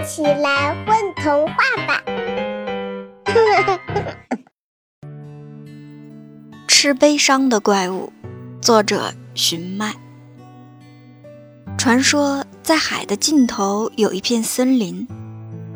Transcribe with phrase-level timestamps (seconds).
[0.00, 1.54] 一起来混童话
[1.86, 2.02] 吧！
[6.66, 8.10] 吃悲伤的怪物，
[8.62, 9.94] 作者寻麦。
[11.76, 15.06] 传说在海的尽头有一片森林，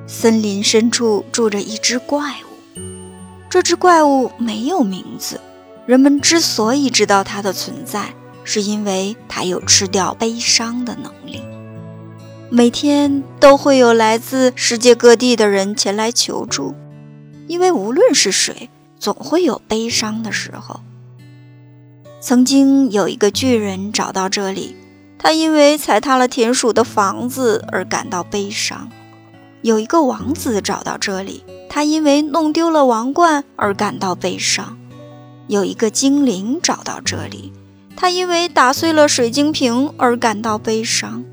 [0.06, 2.80] 森林深处住着一只怪物。
[3.50, 5.38] 这只怪物没有名字，
[5.84, 11.42] 人们之所以知道它的存在，是因为它有吃掉悲伤的能力。
[12.50, 16.74] 每天都会有来自世界各地的人前来求助，
[17.48, 20.80] 因为无论是谁，总会有悲伤的时候。
[22.20, 24.76] 曾经有一个巨人找到这里，
[25.18, 28.88] 他因为踩塌了田鼠的房子而感到悲伤；
[29.62, 34.76] 有一个王子找到这里，他因为弄丢了王冠而感到悲伤；
[35.48, 37.52] 有一个精灵找到这里，
[37.96, 41.24] 他因为打碎了水晶瓶而感到悲伤。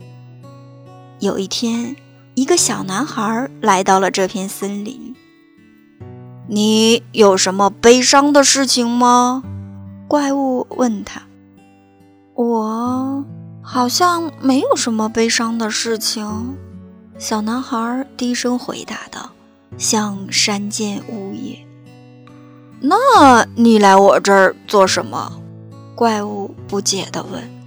[1.22, 1.96] 有一天，
[2.34, 5.16] 一个小男孩来到了这片森林。
[6.50, 9.44] 你有什么悲伤的事情吗？
[10.08, 11.22] 怪物问他。
[12.34, 13.24] 我
[13.62, 16.58] 好像没有什么悲伤的事情。
[17.20, 19.30] 小男孩低声回答道，
[19.78, 21.68] 像山间呜咽。
[22.80, 25.40] 那你来我这儿做什么？
[25.94, 27.61] 怪物不解地问。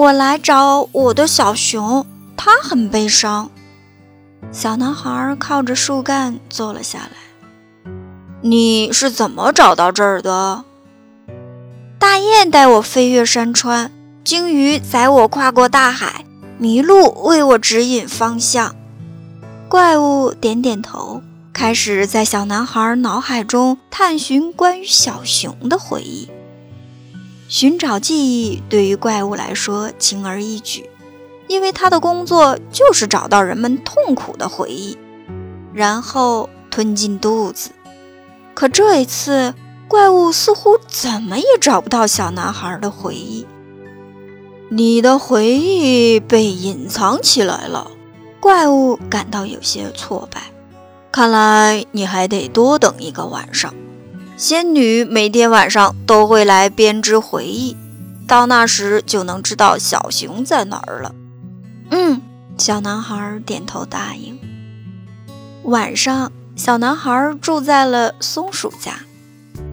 [0.00, 3.50] 我来找我的小熊，它很悲伤。
[4.50, 7.90] 小男孩靠着树干坐了下来。
[8.40, 10.64] 你是怎么找到这儿的？
[11.98, 13.92] 大雁带我飞越山川，
[14.24, 16.24] 鲸鱼载我跨过大海，
[16.58, 18.74] 麋鹿为我指引方向。
[19.68, 21.20] 怪物点点头，
[21.52, 26.30] 开始在小男孩脑海中探寻关于小熊的回忆。
[27.50, 30.88] 寻找记忆对于怪物来说轻而易举，
[31.48, 34.96] 因为他的工作就是找到人们痛苦的回忆，
[35.74, 37.72] 然后吞进肚子。
[38.54, 39.52] 可这一次，
[39.88, 43.44] 怪物似乎怎么也找不到小男孩的回忆。
[44.68, 47.90] 你的回忆被隐藏起来了，
[48.38, 50.40] 怪物感到有些挫败。
[51.10, 53.74] 看来你还得多等一个晚上。
[54.40, 57.76] 仙女每天晚上都会来编织回忆，
[58.26, 61.14] 到那时就能知道小熊在哪儿了。
[61.90, 62.22] 嗯，
[62.56, 64.38] 小男孩点头答应。
[65.64, 68.94] 晚上，小男孩住在了松鼠家，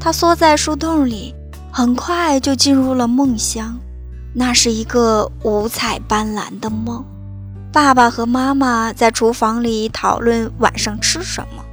[0.01, 1.33] 他缩在树洞里，
[1.71, 3.79] 很快就进入了梦乡。
[4.35, 7.05] 那是一个五彩斑斓的梦。
[7.71, 11.63] 爸爸和妈妈在厨房里讨论晚上吃什么。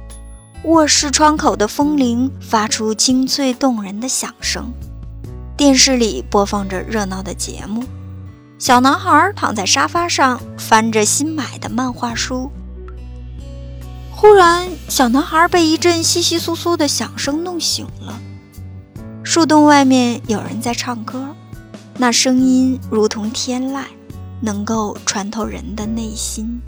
[0.65, 4.73] 卧室窗口的风铃发出清脆动人的响声，
[5.55, 7.83] 电视里播放着热闹的节目。
[8.57, 12.49] 小男孩躺在沙发上翻着新买的漫画书。
[14.09, 18.19] 忽然，小男孩被一阵窸窸窣窣的响声弄醒了。
[19.23, 21.35] 树洞外面有人在唱歌，
[21.99, 23.83] 那声音如同天籁，
[24.41, 26.59] 能够穿透人的内心。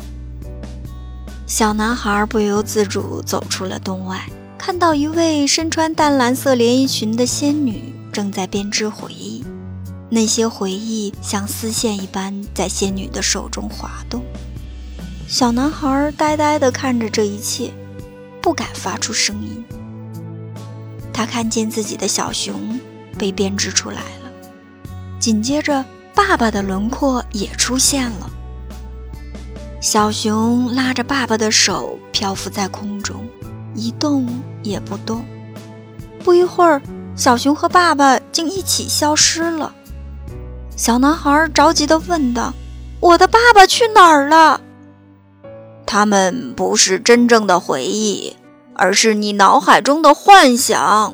[1.47, 4.21] 小男孩不由自主走出了洞外，
[4.57, 9.45] 看到一位身穿淡蓝色连衣裙的仙女正在编织回忆。
[10.09, 14.21] 那些回忆像丝线一般在仙女的手中滑动。
[15.25, 17.71] 小男孩呆呆地看着这一切，
[18.41, 19.63] 不敢发出声音。
[21.13, 22.77] 他看见自己的小熊
[23.17, 24.31] 被编织出来了，
[25.17, 28.29] 紧接着爸爸的轮廓也出现了。
[29.79, 33.27] 小熊拉着爸爸的手漂浮在空中，
[33.75, 34.27] 一动
[34.63, 35.23] 也不动。
[36.23, 36.81] 不一会儿，
[37.15, 39.73] 小熊和爸爸竟一起消失了。
[40.75, 42.53] 小男孩着急地问道
[42.99, 44.59] ：“我的爸爸去哪儿了？”
[45.85, 48.35] 他们不是真正的回忆，
[48.73, 51.13] 而是你脑海中的幻想。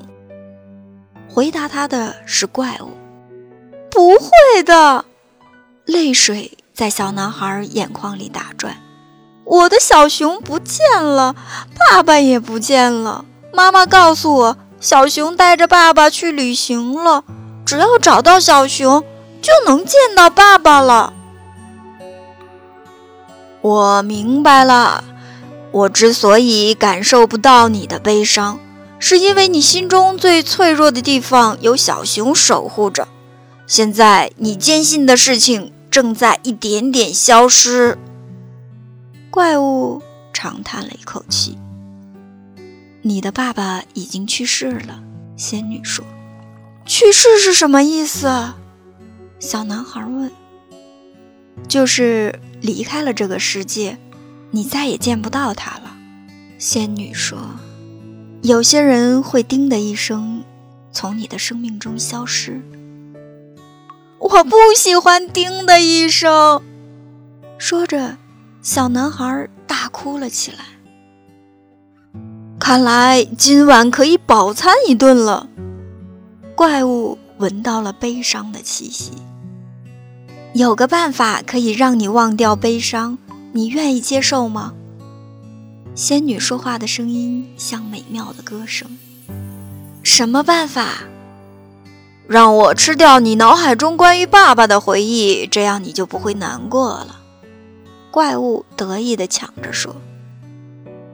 [1.30, 2.90] 回答他的是怪物。
[3.92, 5.06] 不会的，
[5.86, 6.58] 泪水。
[6.74, 8.78] 在小男孩眼眶里打转，
[9.46, 11.36] 我的小熊不见了，
[11.92, 13.26] 爸爸也不见了。
[13.54, 17.24] 妈妈告诉我，小熊带着爸爸去旅行了。
[17.64, 19.04] 只要找到小熊，
[19.40, 21.14] 就能见到爸爸了。
[23.62, 25.04] 我明白了，
[25.72, 28.60] 我之所以感受不到你的悲伤，
[28.98, 33.08] 是因为你心中最脆弱的地方有小熊守护着。
[33.68, 35.72] 现在你坚信的事情。
[35.94, 38.00] 正在一点点消失。
[39.30, 40.02] 怪物
[40.34, 41.56] 长叹了一口气
[43.04, 45.04] ：“你的爸爸已经去世了。”
[45.38, 46.04] 仙女说。
[46.84, 48.28] “去世是什么意思？”
[49.38, 50.32] 小男孩问。
[51.70, 54.00] “就是离开了这个世界，
[54.50, 55.96] 你再也见不到他了。
[56.58, 57.38] 仙女说
[58.42, 60.44] ：“有些人会叮的一声，
[60.92, 62.64] 从你的生命中消失。”
[64.24, 66.62] 我不喜欢叮的一声。
[67.58, 68.18] 说着，
[68.62, 70.60] 小男孩大哭了起来。
[72.58, 75.50] 看来今晚可以饱餐一顿了。
[76.56, 79.12] 怪物闻到了悲伤的气息。
[80.54, 83.18] 有个办法可以让你忘掉悲伤，
[83.52, 84.74] 你愿意接受吗？
[85.96, 88.98] 仙女说话的声音像美妙的歌声。
[90.02, 91.04] 什么办法？
[92.28, 97.20] 让我吃掉你脑海中关于爸爸的回忆，这样你就不会难过了。
[98.12, 99.96] 怪物得意地抢着说。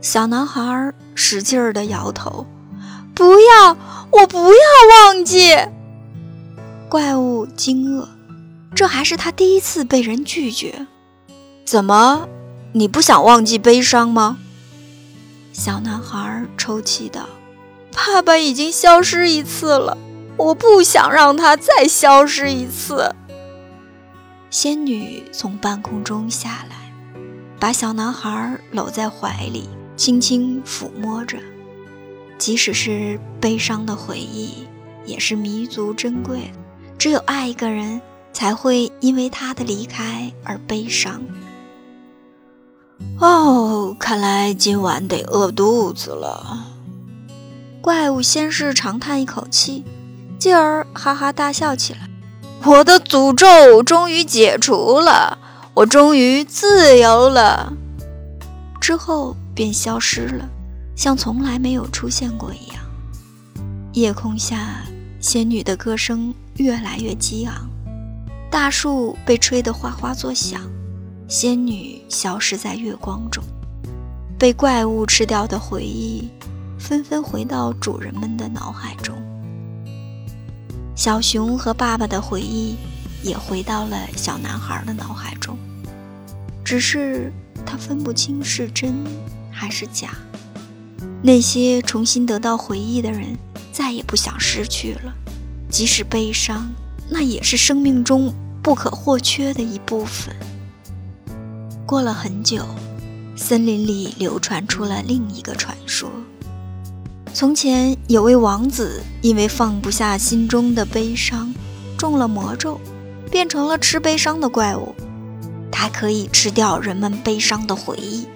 [0.02, 2.46] 小男孩使劲儿地摇头
[3.14, 3.76] ：“不要，
[4.12, 4.60] 我不要
[5.06, 5.58] 忘记。”
[6.90, 8.08] 怪物惊愕，
[8.74, 10.88] 这还是他第一次被人拒绝。
[11.66, 12.30] 怎么，
[12.74, 14.38] 你不想忘记悲伤吗？
[15.52, 17.28] 小男孩抽泣道
[17.94, 19.98] ：“爸爸已经消失一次了，
[20.40, 23.14] 我不想让他再消失一次。”
[24.50, 26.92] 仙女从半空中下来，
[27.60, 29.70] 把小男孩搂在怀里。
[29.96, 31.38] 轻轻抚摸着，
[32.38, 34.66] 即使是悲伤的回忆，
[35.06, 36.54] 也是弥足珍贵。
[36.98, 38.00] 只有爱一个人，
[38.32, 41.22] 才会因为他的离开而悲伤。
[43.20, 46.66] 哦，看来今晚得饿肚子了。
[47.82, 49.84] 怪物先是长叹一口气，
[50.40, 52.00] 继而哈哈大笑起来。
[52.64, 55.38] 我的诅咒终于解除了，
[55.74, 57.74] 我终于自由了。
[58.80, 59.36] 之后。
[59.60, 60.48] 便消失了，
[60.96, 62.82] 像从来没有出现过一样。
[63.92, 64.86] 夜空下，
[65.20, 67.70] 仙女的歌声越来越激昂，
[68.50, 70.62] 大树被吹得哗哗作响，
[71.28, 73.44] 仙女消失在月光中。
[74.38, 76.30] 被怪物吃掉的回忆，
[76.80, 79.14] 纷纷回到主人们的脑海中。
[81.00, 82.76] 小熊和爸爸的回忆，
[83.24, 85.58] 也回到了小男孩的脑海中，
[86.62, 87.32] 只是
[87.66, 88.94] 他分不清是真。
[89.50, 90.10] 还是假？
[91.24, 93.38] 那些重新得到回忆的人，
[93.72, 95.14] 再也不想失去了。
[95.70, 96.70] 即使悲伤，
[97.10, 100.36] 那也是生命中不可或缺的一部分。
[101.86, 102.66] 过了很久，
[103.38, 106.12] 森林里流传出了另一个传说：
[107.34, 111.54] 从前有位王子，因为放不下心中的悲伤，
[111.98, 112.80] 中了魔咒，
[113.32, 114.96] 变成了吃悲伤的怪物。
[115.72, 118.28] 他可以吃掉人们悲伤的回忆，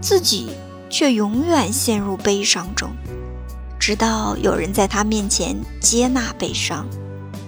[0.00, 0.50] 自己。
[0.92, 2.90] 却永远陷入悲伤中，
[3.78, 6.84] 直到有人在他面前接纳悲伤，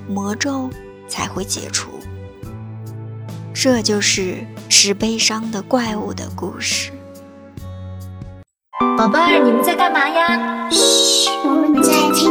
[0.09, 0.71] 魔咒
[1.09, 1.91] 才会解除。
[3.53, 6.93] 这就是吃悲伤的怪物的故事。
[8.97, 10.69] 宝贝儿你们在干嘛呀？
[10.71, 12.31] 嘘我们在听